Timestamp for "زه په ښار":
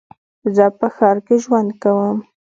0.55-1.17